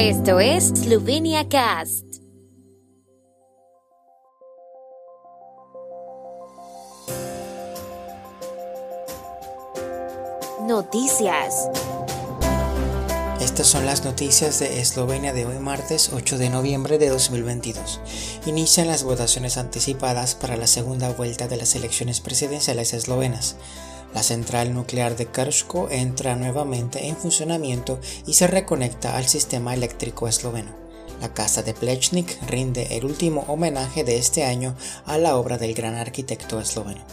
[0.00, 2.04] Esto es Slovenia Cast.
[10.60, 11.68] Noticias.
[13.40, 18.00] Estas son las noticias de Eslovenia de hoy martes 8 de noviembre de 2022.
[18.46, 23.56] Inician las votaciones anticipadas para la segunda vuelta de las elecciones presidenciales eslovenas.
[24.14, 30.28] La central nuclear de Krško entra nuevamente en funcionamiento y se reconecta al sistema eléctrico
[30.28, 30.74] esloveno.
[31.20, 35.74] La casa de Plechnik rinde el último homenaje de este año a la obra del
[35.74, 37.04] gran arquitecto esloveno.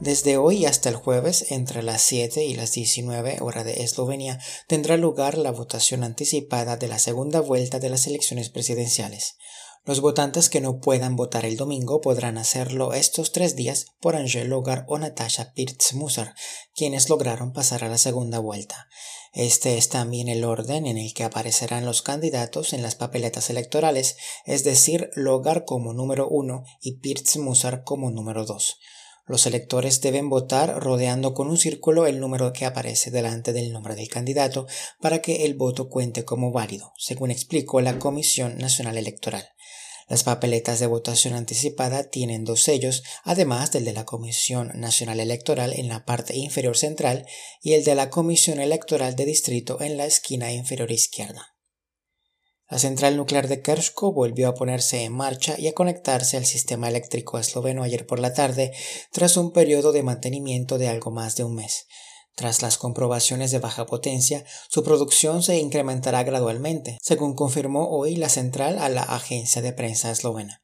[0.00, 4.96] Desde hoy hasta el jueves, entre las 7 y las 19 horas de Eslovenia, tendrá
[4.96, 9.36] lugar la votación anticipada de la segunda vuelta de las elecciones presidenciales.
[9.86, 14.48] Los votantes que no puedan votar el domingo podrán hacerlo estos tres días por Angel
[14.48, 16.34] Logar o Natasha Pirtz-Musar,
[16.74, 18.88] quienes lograron pasar a la segunda vuelta.
[19.34, 24.16] Este es también el orden en el que aparecerán los candidatos en las papeletas electorales,
[24.46, 28.78] es decir, Logar como número uno y Pirtz-Musar como número dos.
[29.26, 33.96] Los electores deben votar rodeando con un círculo el número que aparece delante del nombre
[33.96, 34.66] del candidato
[35.00, 39.53] para que el voto cuente como válido, según explicó la Comisión Nacional Electoral.
[40.08, 45.72] Las papeletas de votación anticipada tienen dos sellos, además del de la Comisión Nacional Electoral
[45.72, 47.26] en la parte inferior central
[47.62, 51.54] y el de la Comisión Electoral de Distrito en la esquina inferior izquierda.
[52.68, 56.88] La central nuclear de Krško volvió a ponerse en marcha y a conectarse al sistema
[56.88, 58.72] eléctrico esloveno ayer por la tarde,
[59.12, 61.86] tras un periodo de mantenimiento de algo más de un mes.
[62.34, 68.28] Tras las comprobaciones de baja potencia, su producción se incrementará gradualmente, según confirmó hoy la
[68.28, 70.60] central a la agencia de prensa eslovena.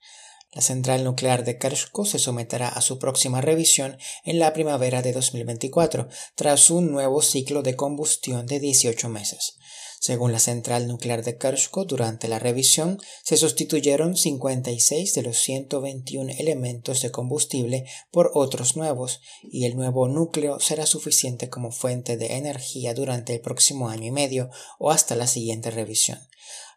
[0.52, 5.12] La central nuclear de Krško se someterá a su próxima revisión en la primavera de
[5.12, 9.56] 2024, tras un nuevo ciclo de combustión de 18 meses.
[10.02, 16.32] Según la central nuclear de Krško, durante la revisión se sustituyeron 56 de los 121
[16.38, 22.38] elementos de combustible por otros nuevos, y el nuevo núcleo será suficiente como fuente de
[22.38, 26.18] energía durante el próximo año y medio o hasta la siguiente revisión.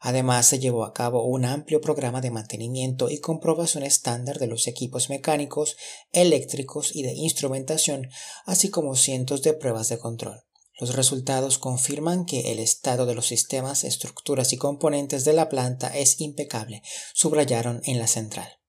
[0.02, 4.68] Además, se llevó a cabo un amplio programa de mantenimiento y comprobación estándar de los
[4.68, 5.78] equipos mecánicos,
[6.12, 8.10] eléctricos y de instrumentación,
[8.46, 10.44] así como cientos de pruebas de control.
[10.80, 15.96] Los resultados confirman que el estado de los sistemas, estructuras y componentes de la planta
[15.96, 16.82] es impecable,
[17.14, 18.63] subrayaron en la central.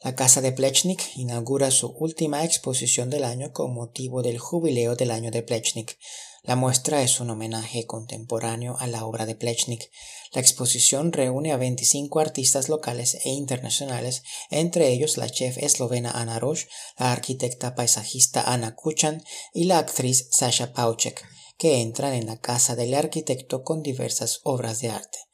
[0.00, 5.10] La Casa de Plechnik inaugura su última exposición del año con motivo del jubileo del
[5.10, 5.98] año de Plechnik.
[6.44, 9.90] La muestra es un homenaje contemporáneo a la obra de Plechnik.
[10.32, 16.38] La exposición reúne a 25 artistas locales e internacionales, entre ellos la chef eslovena Ana
[16.38, 21.26] Roš, la arquitecta paisajista Ana Kuchan y la actriz Sasha Pauchek,
[21.58, 25.27] que entran en la casa del arquitecto con diversas obras de arte.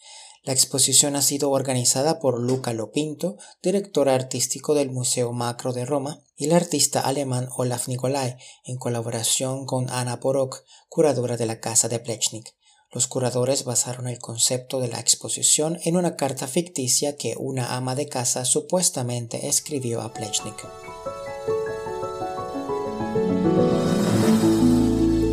[0.45, 6.21] La exposición ha sido organizada por Luca Lopinto, director artístico del Museo Macro de Roma,
[6.37, 11.89] y el artista alemán Olaf Nicolai, en colaboración con Anna Porok, curadora de la Casa
[11.89, 12.55] de Plechnik.
[12.93, 17.95] Los curadores basaron el concepto de la exposición en una carta ficticia que una ama
[17.95, 20.69] de casa supuestamente escribió a Plechnik.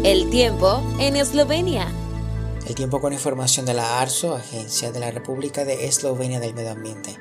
[0.06, 2.01] El tiempo en Eslovenia.
[2.72, 6.72] El tiempo con información de la ARSO, Agencia de la República de Eslovenia del Medio
[6.72, 7.18] Ambiente.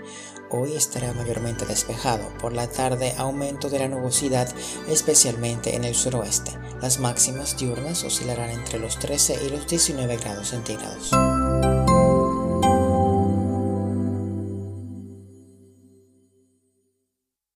[0.48, 2.32] Hoy estará mayormente despejado.
[2.38, 4.48] Por la tarde, aumento de la nubosidad,
[4.88, 6.52] especialmente en el suroeste.
[6.80, 11.10] Las máximas diurnas oscilarán entre los 13 y los 19 grados centígrados.